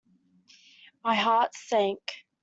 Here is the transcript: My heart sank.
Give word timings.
My 1.03 1.13
heart 1.13 1.53
sank. 1.53 1.99